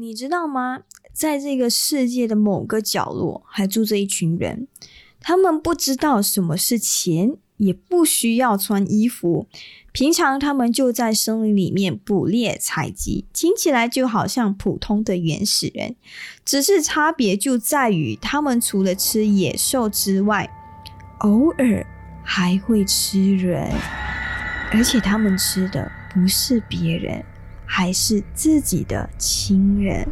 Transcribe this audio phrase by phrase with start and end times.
[0.00, 0.82] 你知道吗？
[1.12, 4.68] 在这个世界的某个角落，还住着一群人，
[5.20, 9.48] 他们不知道什么是钱，也不需要穿衣服。
[9.90, 15.96] 平常他们就在森林里面捕猎、采集，听起来就好像普通的原始人，
[16.44, 20.48] 只是差别就在于，他们除了吃野兽之外，
[21.18, 21.84] 偶尔
[22.22, 23.68] 还会吃人，
[24.70, 27.24] 而且他们吃的不是别人。
[27.70, 30.08] 还是自己的亲人，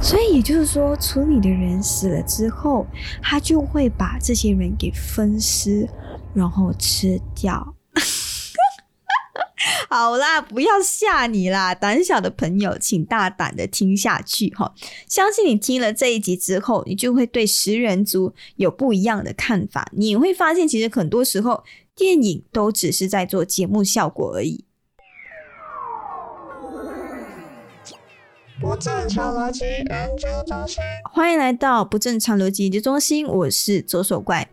[0.00, 2.86] 所以也就是说，处理的人死了之后，
[3.22, 5.88] 他就会把这些人给分尸，
[6.34, 7.74] 然后吃掉。
[9.88, 14.74] 好啦，不要吓你啦，胆小的朋友，请大胆的听下去哈。
[15.08, 19.90] 相信你听了这一集之后，你就会对食人族有不一样的看法。
[19.92, 21.64] 你会发现，其实很多时候
[21.94, 24.64] 电影都只是在做节目效果而已。
[28.62, 30.80] 不正常逻辑研究中心，
[31.12, 34.48] 欢迎来到不正常逻辑研究中心，我是左手怪。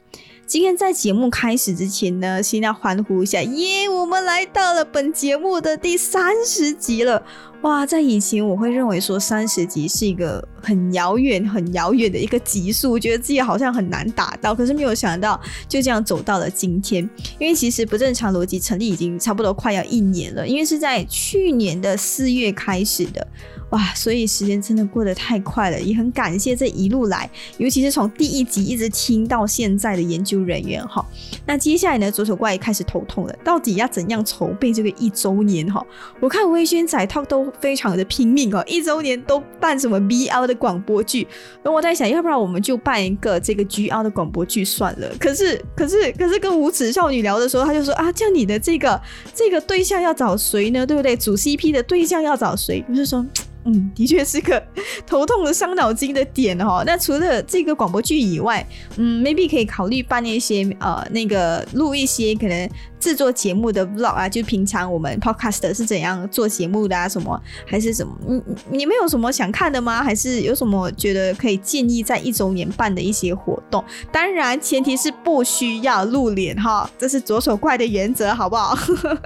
[0.48, 3.88] 今天在节目开始之前呢，先要欢呼一下，耶！
[3.88, 7.24] 我们来到了本节目的第三十集了。
[7.62, 14.56] 哇，在以前我会认为说三十集是一个很遥远、很遥远的一个集数，我觉得自己好像很难达到。
[14.56, 17.08] 可是没有想到就这样走到了今天。
[17.38, 23.28] 因为其实不正常逻辑成立已经差不多快要一年了，因为是在去年的四月开始的。
[23.72, 27.30] 哇，所以时间真的过得太快了，也很感谢这一路来，
[27.60, 31.06] 尤其是从第一集一直听到现在的研究人员哈。
[31.46, 35.86] 那接下来呢，左手怪也开始头痛了，到底要怎样筹备这个一周年哈？
[36.20, 41.28] 我看微醺仔 talk 都非常的拼命哦，一周年都办什么 BL 的广播剧，
[41.64, 45.10] 然后我在想，要不然我们就办一个这个 GL 的广播剧算了。
[45.20, 49.00] 可是，可是，可是跟无耻少女聊的时候，他就说啊，这样你的这个
[49.34, 50.86] 这个对象要找谁呢？
[50.86, 51.16] 对不对？
[51.18, 52.84] 主 CP 的对象要找谁？
[52.90, 53.26] 我就说。
[53.66, 54.62] 嗯，的确是个
[55.06, 56.84] 头痛的、伤脑筋的点哈。
[56.88, 58.66] 那除了这个广播剧以外，
[58.98, 62.70] 嗯，maybe 可以考虑办一些呃，那个录一些可能。
[63.00, 67.08] 制作节目的 vlog 啊，就平常我们 podcast 是怎样做节目的啊？
[67.08, 68.14] 什么还是什么？
[68.28, 68.42] 你
[68.80, 70.04] 你们有什么想看的吗？
[70.04, 73.82] 还是有什么觉得可以建议在一周年办的一些活动？
[74.12, 78.78] 当然，前提是不需要露脸哈，这是左手怪的原则，好不好？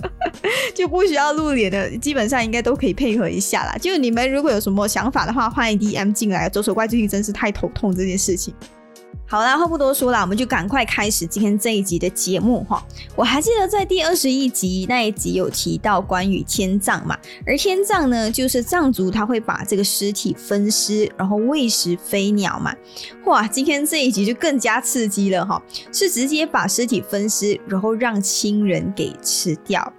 [0.76, 3.76] 就不需要露脸的，基本上应该都可以配合一下啦。
[3.82, 6.50] 就你们如果有什么想法的话，欢迎 DM 进来。
[6.50, 8.54] 左手怪最近真是太头痛这件事情。
[9.26, 12.86] 好啦，话不多说了，我们就赶快开始今天这一集的节目哈。
[13.16, 22.76] 我还记得在第二十一集那一集有提到关于天葬嘛，而天葬呢，就是藏族他会把这个尸体分尸，然后喂食飞鸟嘛。
[23.26, 25.60] 哇，今天这一集就更加刺激了哈，
[25.92, 29.92] 是直接把尸体分尸，然后让亲人给吃掉。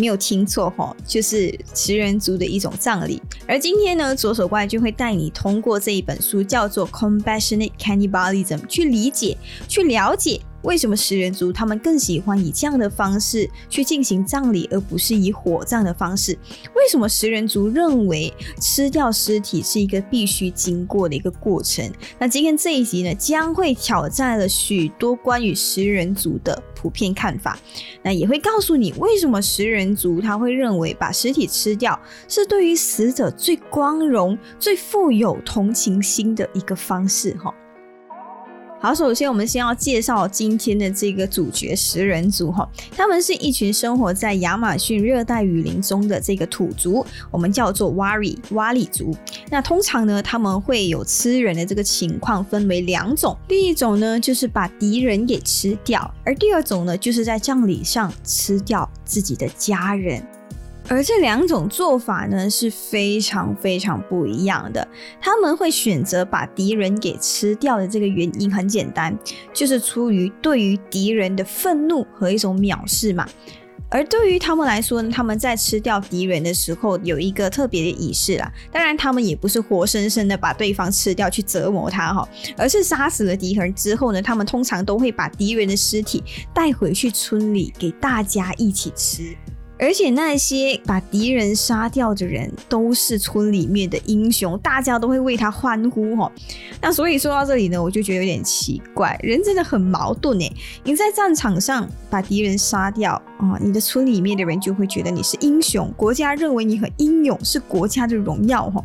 [0.00, 3.20] 没有听错哈，就是食人族的一种葬礼。
[3.46, 9.36] 而今天呢，左手怪就会带你通过这一本书，叫做《Compassionate Cannibalism》，去理解、
[9.68, 10.40] 去了解。
[10.62, 16.38] 为什么食人族他们更喜欢以这样的方式去进行葬礼，而不是以火葬的方式？
[16.74, 21.90] 为什么食人族认为吃掉尸体是一个必须经过的一个过程？
[22.18, 27.58] 那今天这一集呢，将会挑战了许多关于食人族的普遍看法，
[28.02, 31.98] 那也会告诉你为什么食人族他会认为把尸体吃掉
[32.28, 37.54] 是对于死者最光荣、最富有同情心的一个方式，哈。
[38.82, 49.14] 好，首先我们先要介绍今天的这个主角食人族哈，他们是一群生活在亚马逊热带雨林中的这个土族，我们叫做瓦里瓦里族。
[49.50, 60.26] 那通常呢，他们会有吃人的这个情况分为两种，第一种呢就是把敌人给吃掉，而第二种呢就是在葬礼上吃掉自己的家人。
[60.90, 64.86] 而这两种做法呢是非常非常不一样的。
[65.20, 69.16] 他们会选择把敌人给吃掉的这个原因很简单，
[69.54, 73.24] 就是出于对于敌人的愤怒和一种藐视嘛。
[73.88, 78.52] 而对于他们来说呢，他们在吃掉敌人的时候有一个特别的仪式啦。
[78.72, 86.22] 当然，他们也不是活生生的把对方吃掉去折磨他哈，而是杀死了敌人之后呢，他们通常都会把敌人的尸体
[86.52, 89.36] 带回去村里给大家一起吃。
[89.80, 96.30] 而且那些把敌人杀掉的人都是村里面的英雄，大家都会为他欢呼哈。
[96.82, 100.52] 那所以说到这里呢，我就觉得有点奇怪，人真的很矛盾哎。
[100.84, 108.84] 你在战场上把敌人杀掉啊，你的村里面的人就会觉得你是英雄，国家认为你很英勇，是国家的荣耀哈。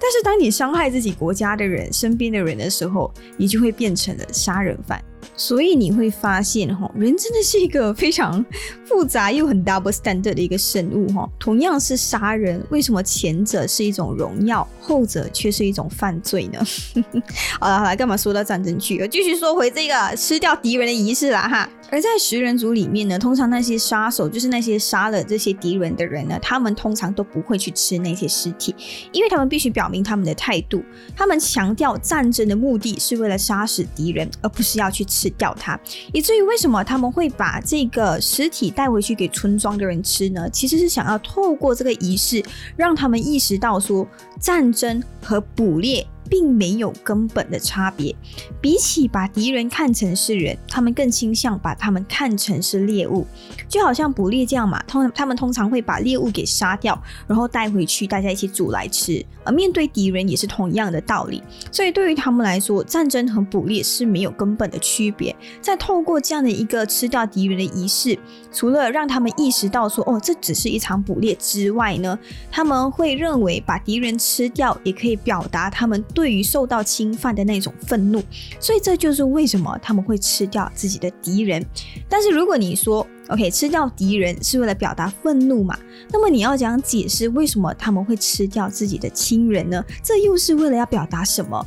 [0.00, 5.02] 但是当你伤害自己国家的人、身边的人的时候，你就会变成了杀人犯。
[5.38, 8.44] 所以你会发现，哈，人真的是一个非常
[8.84, 11.30] 复杂又很 double standard 的一个生物，哈。
[11.38, 16.58] 同样是杀人，为什么前者是一种荣耀，后者却是一种犯罪呢？
[17.60, 19.06] 好了好了，干嘛说到战争去我？
[19.06, 21.70] 继续说回这个吃掉敌人的仪式啦，哈。
[21.90, 28.74] 而在食人族里面呢，通常那些杀手就是那些杀了这些敌人的人呢，他们通常都不会去吃那些尸体，
[29.12, 30.82] 因为他们必须表明他们的态度，
[31.16, 35.78] 他们强调战争的目的是为了杀死敌人，而不是要去吃掉它。
[36.12, 40.48] 以至于为什么他们会把这个尸体带回去给村庄的人吃呢？
[40.50, 42.44] 其实是想要透过这个仪式，
[42.76, 44.06] 让他们意识到说，
[44.38, 46.06] 战争和捕猎。
[46.28, 48.14] 并没有根本的差别。
[48.60, 53.26] 比起把敌人看成是人，他们更倾向把他们看成是猎物，
[53.68, 54.82] 就好像捕猎这样嘛。
[54.84, 59.24] 通他们通常会把猎物给杀掉，然后带回去，大家一起煮来吃。
[59.44, 61.42] 而面对敌人也是同样的道理。
[61.72, 65.34] 所以对于他们来说，战争和捕猎是没有根本的区别。
[65.60, 68.18] 在透过这样的一个吃掉敌人的仪式，
[68.52, 72.18] 除了让他们意识到说哦这只是一场捕猎之外呢，
[72.50, 76.04] 他们会认为把敌人吃掉也可以表达他们。
[76.18, 78.20] 对于受到侵犯的那种愤怒，
[78.58, 81.64] 所以这就是为什么他们会吃掉自己的敌人。
[82.08, 85.78] 但是如果你说 OK，吃掉敌人是为了表达愤怒嘛？
[86.10, 89.80] 那么你要讲解释为什么他们会吃掉自己的亲人呢？
[90.02, 91.64] 这又是为了要表达什么？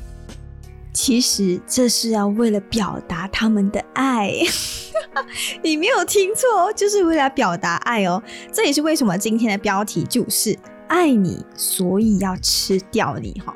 [0.91, 4.33] 其实这是要为了表达他们的爱。
[5.63, 8.21] 你没有听错哦，就是为了表达爱哦。
[8.51, 10.59] 这也是为什么今天的标题就是
[10.89, 13.55] 爱你，所以要吃掉你哈。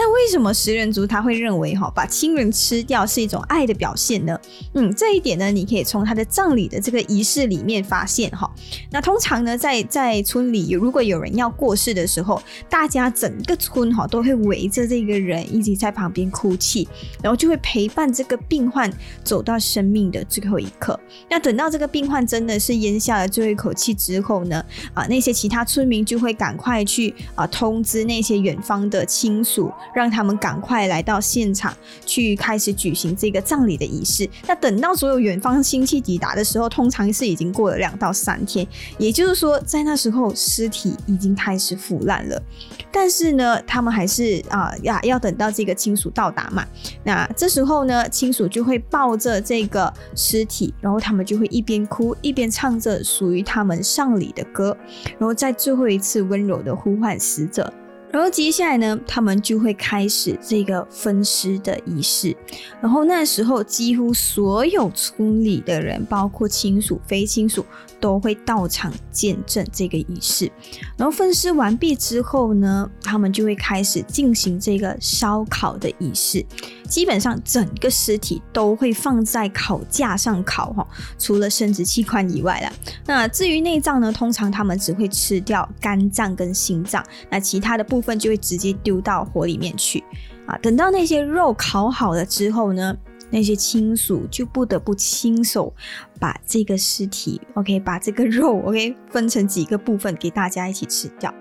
[0.00, 4.38] 那为什么食人族他会认为哈把亲人吃掉是一种爱的表现呢？
[4.74, 8.48] 嗯，这一点呢，你可以从他的葬礼的这个仪式里面发现哈。
[8.92, 12.40] 那通常呢，在在村里，如果有人要过世的时候，
[12.70, 16.86] 大家整个村哈都会围着这个人一起在旁边哭泣，
[17.20, 18.88] 然后就会陪伴这个病患
[19.24, 20.96] 走到生命的最后一刻。
[21.28, 24.64] 那等到这个病患真的是咽下了最后一口气之后呢，
[24.94, 29.72] 啊，那些其他村民就会赶快去啊通知那些远方的亲属。
[29.94, 31.74] 让他们赶快来到现场，
[32.04, 34.28] 去开始举行这个葬礼的仪式。
[34.46, 38.66] 那等到所有远方亲戚抵达的时候，通常是已经过了两到三天，
[38.98, 42.42] 也就是说，在那时候尸体已经开始腐烂了。
[42.90, 46.66] 但是呢，他们还是啊呀要等到这个亲属到达嘛。
[47.04, 54.76] 那这时候呢，亲属就会抱着这个尸体，然后他们就会一边哭一边唱着属于他们丧礼的歌，
[55.18, 57.72] 然后在最后一次温柔的呼唤死者。
[58.10, 62.36] 然后接下来呢，他们就会开始这个分尸的仪式。
[62.80, 67.64] 然后那时候，几乎所有村里的人，包括亲属、非亲属。
[68.00, 70.48] 都会到场见证这个仪式，
[70.96, 76.46] 然后分尸完毕之后呢，他们就会开始进行这个烧烤的仪式。
[76.88, 80.86] 基本上整个尸体都会放在烤架上烤哈，
[81.18, 82.72] 除了生殖器官以外啦。
[83.04, 90.04] 那至于内脏呢，通常他们只会吃掉肝脏跟心脏，那其他的部部分就会直接丢到火里面去
[90.46, 90.56] 啊。
[90.58, 92.96] 等到那些肉烤好了之后呢？
[93.30, 95.74] 那些亲属就不得不亲手
[96.18, 101.34] 把这个尸体，OK，把这个肉，OK，分成几个部分给大家一起吃掉。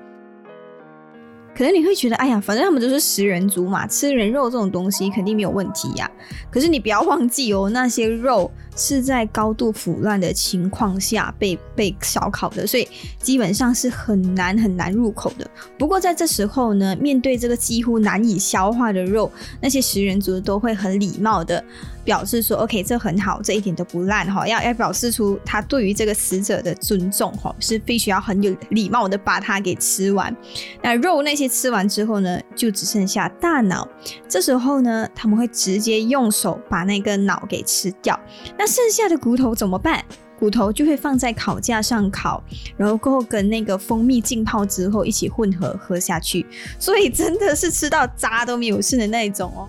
[1.55, 6.11] 可能你会觉得，哎呀，反正他们都是食人族嘛，吃人肉这种东西肯定没有问题呀。
[6.51, 12.87] 可是你不要忘记哦，那些肉是在高度腐烂的情况下被被烧烤的，所以
[13.19, 15.49] 基本上是很难很难入口的。
[15.77, 19.29] 不过在这时候呢，面对这个几乎难以消化的肉，
[19.59, 21.61] 那些食人族都会很礼貌的。
[22.03, 24.47] 表示说，OK，这很好，这一点都不烂哈。
[24.47, 30.33] 要要表示出他对于这个死者的尊重哈，是必须要很有礼貌的把它给吃完。
[30.81, 33.85] 那肉那些吃完之后呢，就只剩下大脑。
[34.25, 38.17] 这时候呢，他们会直接用手把那个脑给吃掉。
[38.57, 40.03] 那剩下的骨头怎么办？
[40.39, 42.43] 骨头就会放在烤架上烤，
[42.75, 46.45] 然后过后跟那个蜂蜜浸泡之后一起混合喝下去。
[46.77, 49.67] 所以真的是吃到渣都没有剩的那一种哦。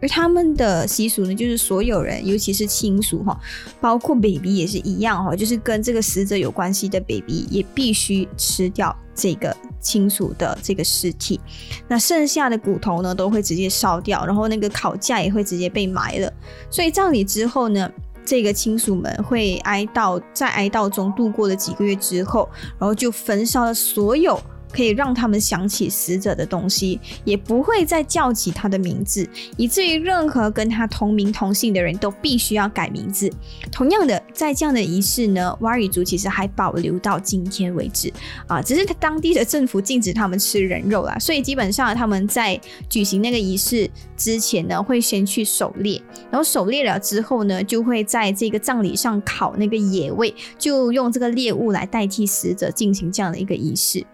[0.00, 3.36] 而他们的习俗呢，就是所有人，尤其是亲属哈，
[3.80, 11.40] 包括 baby 也是一样哈，就是跟这个死者有关系的 baby 也必须吃掉这个亲属的这个尸体。
[11.88, 16.30] 那剩下的骨头呢，都会直接烧掉，然后那个烤架也会直接被埋了。
[16.70, 17.90] 所以葬礼之后呢，
[18.24, 24.40] 这个亲属们会哀悼，在哀悼中度过了几个月之后，然后就焚烧了所有。
[24.74, 33.30] 可以让他们想起死者的东西，也不会再叫起他的名字，以至于任何跟他同名同姓的人都必须要改名字。
[33.70, 38.12] 同样的，在这样的仪式呢，瓦语族其实还保留到今天为止
[38.48, 54.04] 啊，只是他当地的政府禁止他们吃人肉啦，所以基本上他们在举行那个仪式之前呢，会先去狩猎，然后狩猎了之后呢，就会在这个葬礼上烤那个野味，就用这个猎物来代替死者进行这样的一个仪式。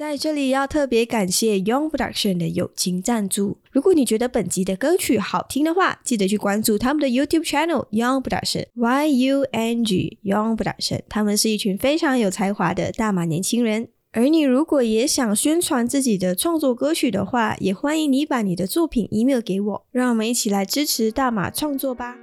[0.00, 3.58] 在这里要特别感谢 Young Production 的友情赞助。
[3.70, 11.02] 如果你觉得本集的歌曲好听的话，记得去关注他们的 YouTube channel Young Production Y U N G Young Production。
[11.10, 13.88] 他们是一群非常有才华的大马年轻人。
[14.12, 22.16] 而你如果也想宣传自己的创作歌曲的话，也欢迎你把你的作品 email 给我，让我们一起来支持大马创作吧。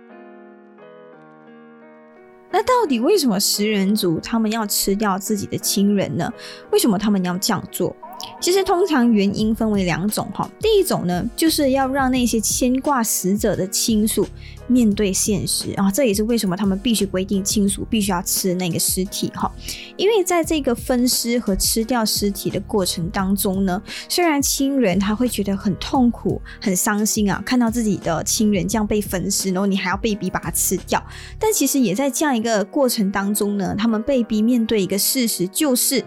[2.57, 6.33] 那到底为什么食人族他们要吃掉自己的亲人呢？
[6.71, 7.95] 为什么他们要这样做？
[8.39, 14.27] 其实通常原因分为两种哈，第一种呢，就是要让那些牵挂死者的亲属
[14.67, 19.51] 面对现实啊，这也是为什么他们必须规定亲属必须要吃那个尸体哈，
[19.97, 31.03] 因为在这个分尸和吃掉尸体的过程当中呢，虽然亲人他会觉得很痛苦、很伤心啊，看到自己的亲人这样被分尸，然后你还要被逼把它吃掉，
[31.39, 36.03] 但其实也在这样一个过程当中呢，他们被逼面对一个事实，就是。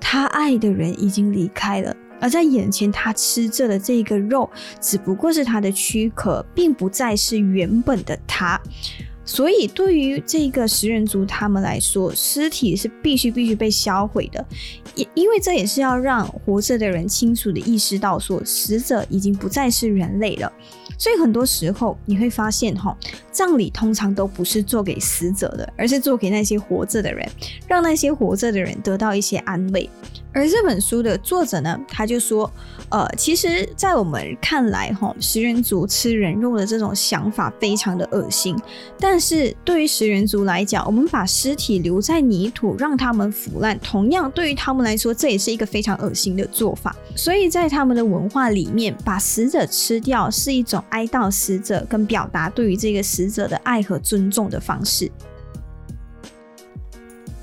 [0.00, 4.48] 他爱的人已经离开了，而在眼前，他吃着的这个肉
[4.80, 8.60] 只不过是他的躯壳，并不再是原本的他。
[9.28, 14.46] 所以，对于这个食人族他们来说，尸体是必须必须被销毁的，
[14.94, 20.52] 因因为这也是要让活着的人清楚的意识到，说死者已经不再是人类了。
[20.98, 22.96] 所以很多时候你会发现，吼，
[23.30, 27.28] 葬礼通常都不是做给死者的，而是做给那些活着的人，
[27.66, 29.88] 让那些活着的人得到一些安慰。
[30.36, 32.52] 而这本书的作者呢，他就说，
[32.90, 38.54] 呃，其实，在我们看来，哈，食人族吃人肉的这种想法非常的恶心。
[39.00, 46.94] 但是对于食人族来讲，我们把尸体留在泥土，让他们腐烂，同样对于他们来说，这也是一个非常恶心的做法。
[47.14, 55.10] 所以在他们的文化里面，把死者吃掉是一种哀悼死者跟表达对于这个死者的爱和尊重的方式。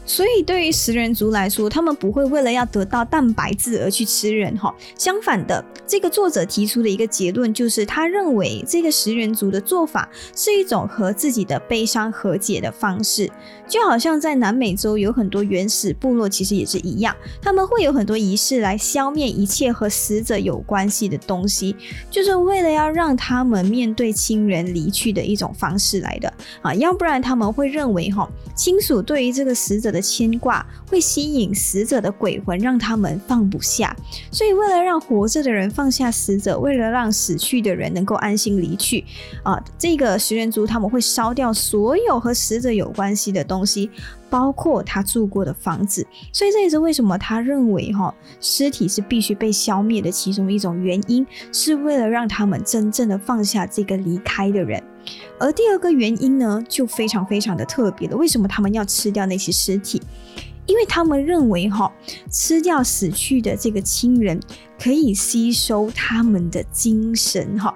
[0.06, 4.74] 所以，对于食人族来说，他们不会为了要得到蛋白质而去吃人哈。
[4.98, 13.32] 相反的，这个作者提出的一个结论就是，他认为这个食人族的做法是一种和自己的悲伤和解的方式，
[13.66, 21.78] 就好像在南美洲有很多原始部落，其实也是一样，他们会有很多仪式来消灭一切和死者有关系的东西，
[22.12, 26.32] 就是为了要让他们面对亲人离去的一种方式来的
[26.62, 26.76] 啊。
[26.76, 29.93] 要不然他们会认为哈，亲属对于这个死者。
[29.94, 33.96] 的牵挂会吸引死者的鬼魂，让他们放不下。
[34.32, 39.06] 所以，为了让活着的人放下死者，为了让死去的人能够安心离去，
[39.44, 43.90] 啊，这个食人族他们会烧掉所有和死者有关系的东西，
[44.30, 46.06] 包括他住过的房子。
[46.32, 54.82] 所以，这也是为什么他认为哈尸体是必须被消灭的其中一种原因，是为了让他们真正的放下这个离开的人。
[55.40, 58.16] 而第二个原因呢，就非常非常的特别了。
[58.16, 60.02] 为什么他们要吃掉那些尸体？
[60.66, 61.92] 因为他们认为哈，
[62.32, 64.40] 吃掉死去的这个亲人，
[64.82, 67.76] 可以吸收他们的精神哈。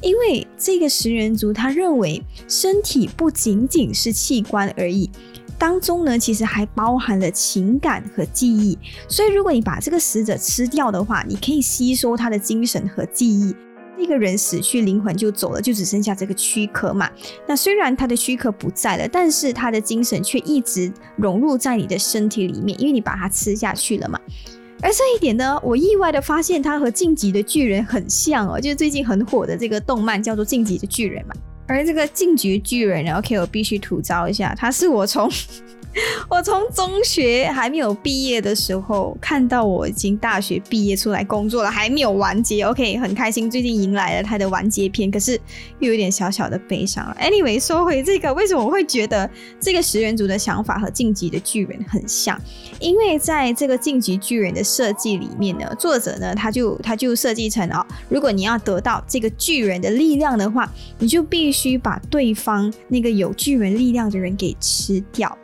[0.00, 5.10] 因为这个食人族他认为，身体不仅仅是器官而已，
[5.58, 8.78] 当中呢，其实还包含了情感和记忆。
[9.08, 13.54] 所以，如果你把这个死者吃掉的话，你可以吸收他的精神和记忆。
[14.00, 17.10] 一个人死去，灵魂就走了，就只剩下这个躯壳嘛。
[17.46, 24.18] 那虽然他的躯壳不在了，但是他的精神却一直融入在你的身体里面，因为你把它吃下去了嘛。
[24.82, 31.34] 而这一点呢，我意外的发现它和《晋级的巨人》很像哦，就是最近很火的这个动漫叫做《晋级的巨人》嘛。
[31.66, 35.30] 而这个《晋级巨人》，OK，我必须吐槽一下，他是我从。
[36.28, 42.62] 我从中学还没有毕业的时候，看到我已经大学毕业出来工作了，还没有完结。
[42.62, 45.38] OK，很开心，最近迎来了它的完结篇，可是
[45.80, 47.16] 又有点小小的悲伤了。
[47.20, 49.28] Anyway，说回这个，为什么我会觉得
[49.58, 52.40] 这个食人族的想法和晋级的巨人很像？
[52.78, 65.36] 因为在这个晋级巨人的设计里面呢，作者呢他就他就设计成啊，如果你要得到这个巨人的力量的话，你就必须把对方那个有巨人力量的人给吃掉。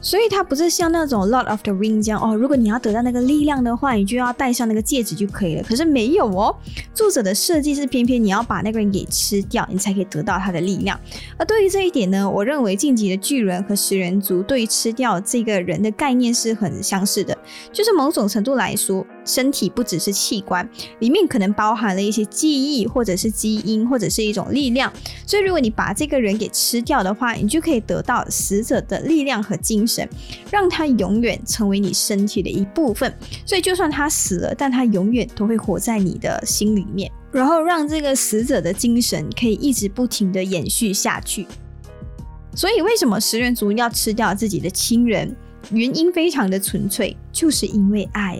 [0.00, 5.62] 所以它不是像那种 Lot of the Ring 这样哦，如果你要得到那个力量的话，你就要戴上那个戒指就可以了。
[5.62, 6.56] 可是没有哦，
[6.94, 10.98] 作者的设计是偏偏你要把那个人给吃掉，你才可以得到他的力量。
[11.36, 17.36] 而对于这一点呢，我认为晋级的巨人和食人族对于吃掉这个人的概念是很相似的，
[17.72, 19.06] 就是某种程度来说。
[19.30, 20.68] 身体不只是器官，
[20.98, 24.92] 里面可能包含了一些记忆，或者是基因，或者是一种力量。
[25.24, 30.08] 所以，如果你把这个人给吃掉的话，你就可以得到死者的力量和精神，
[30.50, 33.14] 让他永远成为你身体的一部分。
[33.46, 41.46] 所以，就算他死了，但他永远都会活在你的心里面，然后让这个死者的精神可以一直不停的延续下去。
[42.56, 45.36] 所以，为什么食人族要吃掉自己的亲人？
[45.72, 48.38] 原因非常的纯粹，就是因为爱。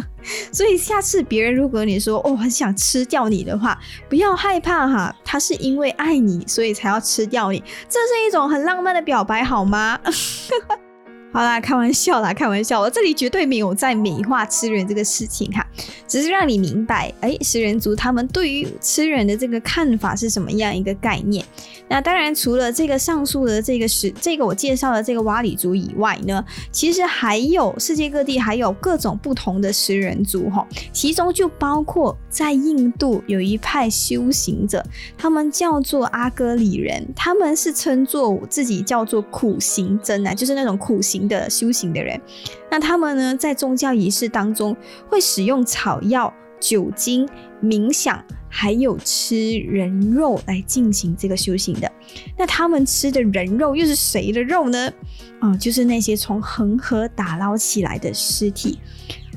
[0.52, 9.98] 所以下次别人如果你说哦很想吃掉你的话，不要害怕哈，他是因为爱你，所以才要吃掉你，这是一种很浪漫的表白，好吗？
[11.32, 15.64] 好啦，开玩笑啦，开玩笑，我这里绝对没有在美化吃人这个事情哈，
[16.08, 21.44] 只是让你明白，哎，食人族他们对于吃人的这个看法是什么样一个概念。
[21.88, 34.84] 那当然，除了这个上述的这个是这个我介绍的这个瓦里族以外呢，其实还有世界各地还有各种不同的食人族哈，其中就包括在印度有一派修行者，
[35.16, 41.19] 他们叫做阿哥里人，他们是称作自己叫做苦行僧啊，就是那种苦行。
[41.28, 42.20] 的修行的人，
[42.70, 44.76] 那他们呢，在宗教仪式当中
[45.08, 47.28] 会使用草药、酒精、
[47.62, 51.90] 冥想，还有吃人肉来进行这个修行的。
[52.36, 54.92] 那他们吃的人肉又是谁的肉呢？
[55.40, 58.78] 啊，就是那些从恒河打捞起来的尸体。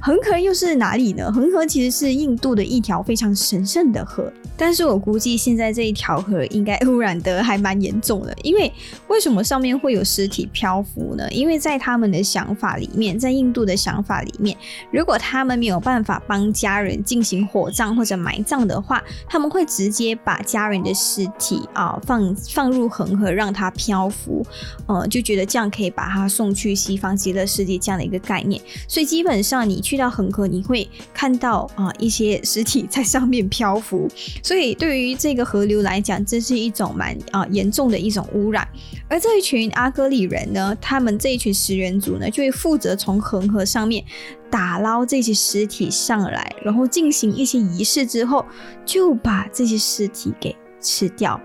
[0.05, 1.31] 恒河又是哪里呢？
[1.31, 8.35] 恒河其实是印度的一条非常神圣的河，但是我估计现在这一条河应该污染的还蛮严重的。
[8.43, 8.69] 因为
[9.07, 11.25] 为什么上面会有尸体漂浮呢？
[11.31, 14.57] 因为在他们的想法里面，在印度的想法里面，
[14.91, 24.45] 如果他们没有办法帮家人进行火葬或者埋葬的话，他们会直接把家人的尸体啊放放入恒河让它漂浮，
[24.85, 28.61] 呃，就觉得这样可以把它送去西方极乐世界这样的一个概念。
[28.85, 29.92] 所以基本上你去。
[29.93, 34.09] 去到恒河，你会看到啊一些尸体在上面漂浮，
[34.41, 38.67] 所以对于这个河流来讲，这是一种蛮啊严重的一种污染。
[39.07, 44.03] 而这一群阿哥里人呢，他们这一群食人族呢，就会负责从恒河上面
[44.49, 48.43] 打捞这些尸体上来，然后进行一些仪式之后，
[48.83, 51.39] 就把这些尸体给吃掉，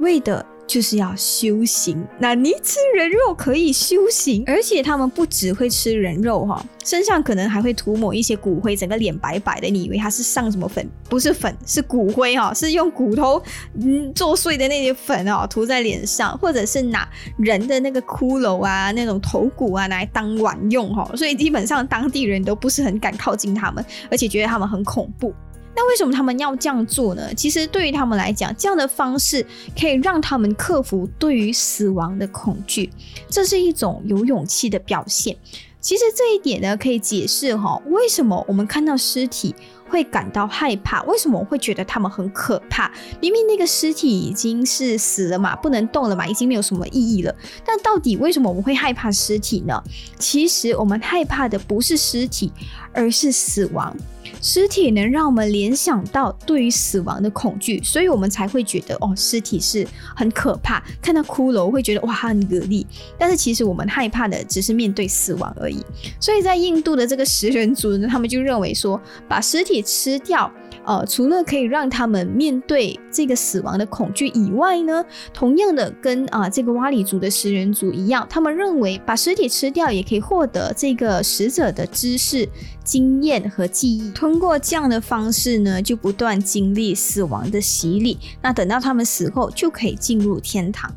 [0.00, 0.46] 为的。
[0.72, 10.88] 就是要修行，那你吃人肉可以修行，而且他们不只会吃人肉哈，身上可能还会涂抹一些骨灰，整个脸白白的，你以为他是上什么粉？
[11.10, 13.42] 不是粉，是骨灰哈，是用骨头
[13.82, 25.34] 嗯做碎的那些粉哦涂在脸上，或者是拿人的那个骷髅啊、那种头骨啊拿来当碗用哈，所以基本上当地人都不是很敢靠近他们，而且觉得他们很恐怖。
[25.74, 27.32] 那为什么他们要这样做呢？
[27.34, 29.44] 其实对于他们来讲，这样的方式
[29.78, 32.90] 可以让他们克服对于死亡的恐惧，
[33.28, 35.36] 这是一种有勇气的表现。
[35.80, 39.52] 其实这一点呢，可以解释哈，为什么我们看到尸体
[39.88, 41.02] 会感到害怕？
[41.04, 42.88] 为什么我会觉得他们很可怕？
[43.20, 47.34] 明明那个尸体已经是死了嘛，不能动了嘛，已经没有什么意义了。
[47.64, 49.82] 但到底为什么我们会害怕尸体呢？
[50.20, 52.52] 其实我们害怕的不是尸体，
[52.92, 53.96] 而是死亡。
[54.42, 60.82] 尸体能让我们联想到对于死亡的恐惧，所以我们才会觉得哦，尸体是很可怕。
[61.00, 62.84] 看到骷髅会觉得哇很给力，
[63.16, 65.78] 但是其实我们害怕的只是面对死亡而已。
[66.18, 70.52] 所以在印度的这个食人族呢，他们就认为说，把尸体吃掉。
[70.84, 82.48] 呃，除了可以让他们面对这个死亡的恐惧以外呢，同样的跟啊这个瓦里族的食人族一样，他们认为把尸体吃掉也可以获得这个死者的知识、
[82.84, 90.92] 经验和记忆，通过这样的方式呢，就不断经历死亡的洗礼，那等到他们死后就可以进入天堂。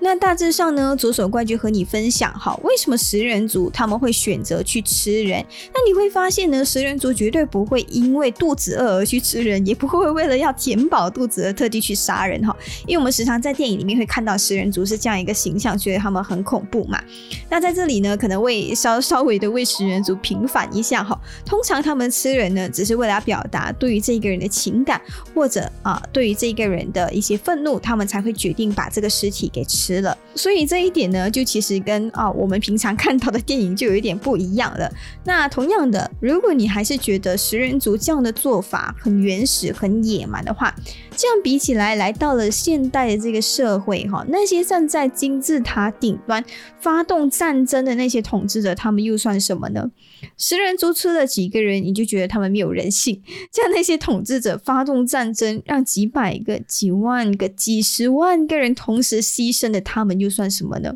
[0.00, 5.44] 那大致上呢，左手怪就和你分享哈，为什么食人族他们会选择去吃人？
[5.74, 12.56] 那你会发现呢，食人族绝对不会因为肚子饿而去吃人，也不会为了要填饱肚子而特地去杀人哈。
[12.86, 17.02] 因为我们时常在电影里面会看到食人族是这样一个形象，觉得他们很恐怖嘛。
[17.50, 21.20] 那在这里呢，可能为稍稍微的为食人族平反一下哈。
[21.44, 25.00] 通常他们吃人呢，只是为了要表达对于这个人的情感，
[25.34, 29.87] 或者啊，对于这个人的一些愤怒，他们才会决定把这个尸体给吃。
[29.88, 30.16] 吃了。
[30.34, 34.90] 所以这一点呢，就其实跟啊我们平常看到的电影就有一点不一样了。
[35.24, 40.74] 那同样的，如果你还是觉得食人族这样的做法很原始、很野蛮的话，
[41.18, 46.44] 这样比起来，来到了现代的这个社会，哈，那些站在金字塔顶端
[46.80, 49.90] 发动战争的那些统治者，他们又算什么呢？
[50.36, 53.20] 食人族吃了几个人，你就觉得他们没有人性？
[53.50, 60.94] 这样那些统治者发动战争，让几百个、几万个、几十万个人同时牺牲的，他们又算什么呢？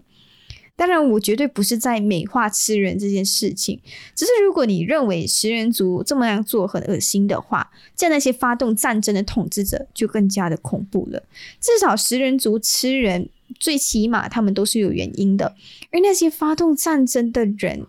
[0.82, 3.78] 当然，我绝对不是在美化吃人这件事情，
[4.16, 11.22] 只是如果你认为食人族这么样做很恶心的话，这样那些发动战争的统治者就更加的恐怖了。
[11.60, 13.28] 至少食人族吃人，
[13.60, 15.54] 最起码他们都是有原因的，
[15.92, 17.86] 而那些发动战争的人。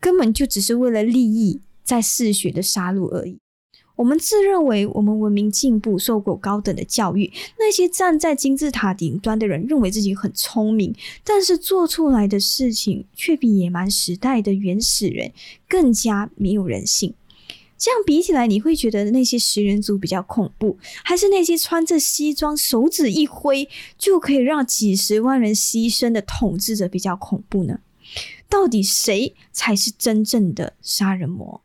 [0.00, 3.38] 根本就只是为了利益在嗜血的杀戮而已。
[3.96, 7.32] 我们自认为我们文明进步，受过高等的教育。
[7.58, 15.32] 那些站在金字塔顶端的人，认为自己很聪明，但是做出来的事情却比野蛮时代的原始人
[15.68, 17.14] 更加没有人性。
[17.76, 27.80] 这样比起来，你会觉得那些食人族比较恐怖，还是那些穿着西装、手指一挥就可以让几十万人牺牲的统治者比较恐怖呢？
[28.48, 31.60] 到底谁才是真正的杀人魔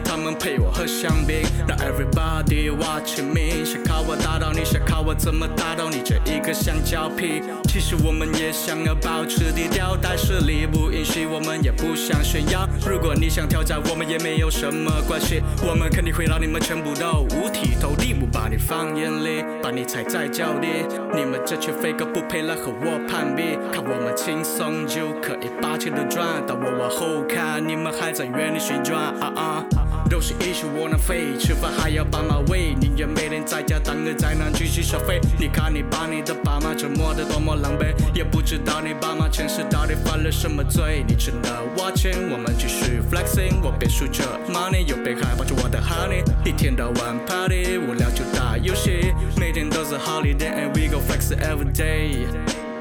[0.00, 1.42] 他们陪我喝香槟。
[1.66, 7.42] Now everybody watching me，想靠我打倒你，想靠我怎么打倒你这一个香蕉皮？
[7.68, 12.68] 其实我们也想要保持低调，但是力不允许，我们也不想炫耀。
[12.88, 20.68] 如果你想挑战，我们也没有什么关系，我们肯定会让你们全部都五体投地，不把你放眼里，把你踩在脚底。
[21.14, 25.50] 你们这群废哥不配来和我攀比，看我们轻松就可以。
[25.60, 28.96] 把钱都赚，到我往后看，你们还在原地旋转。
[29.20, 29.64] 啊啊，
[30.08, 35.20] 都是一些窝囊废，吃饭还要爸妈喂，宁愿每天在家当个宅男继续消费。
[35.38, 41.04] 你看你把你的爸妈折磨得多么狼狈，也不知道你爸妈前世到底犯了什么罪。
[41.08, 52.26] 你吃了我钱，我们继续 flexing，我别数着 money，又别害怕着我的 honey，一天到晚 party，无聊就打游戏，每天都是 holiday，and we go flex every day。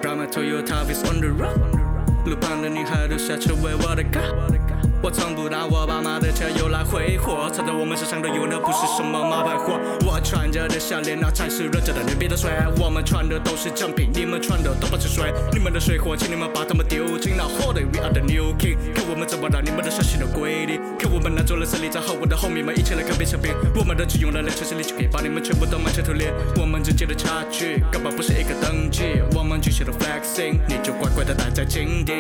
[0.02, 1.60] Drive my Toyota, it's on the road。
[2.26, 4.20] 路旁的女孩都下车为我的歌。
[5.02, 9.80] 我从不拿我爸妈的车用来挥霍，藏在我们身上的有那不是什么冒牌货。
[10.06, 12.68] 我穿着的项链那才是认真的牛逼的帅。
[12.80, 15.32] 我们穿的都是正品，你们穿的都不是水。
[15.54, 17.86] 你们的水货，请你们把它们丢进那火堆。
[17.86, 20.82] We are the new king，看我们怎么让你们的伤心都归零。
[20.98, 23.54] 看我们拿走了胜利，在和我的后面们一起来看变成兵。
[23.76, 26.34] 我们的只用了两成实力就可以把你们全部都满城屠猎。
[26.58, 29.22] 我们之间的差距根本不是一个等级。
[29.36, 32.14] 我们继续的 flexing，你就乖乖的待在井底。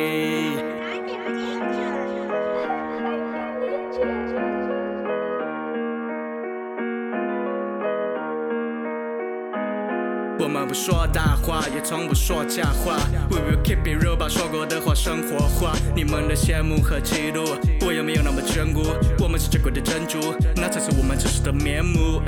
[10.46, 12.98] 我们不说大话，也从不说假话。
[13.32, 15.76] We will keep it real，把说过的话生活化。
[15.96, 18.84] 你们的羡慕和嫉妒，我也没有那么眷顾。
[19.24, 22.22] 我们是珍贵的珍珠，那才是我们真实的面目。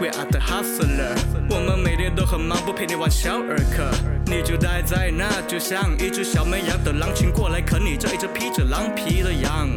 [0.00, 1.12] We are the hustler，
[1.50, 3.90] 我们每天都很忙，不陪你玩小儿科。
[4.24, 9.68] 你就待在那，就像一只小绵羊，等狼群过来啃你这一只披着狼皮的羊。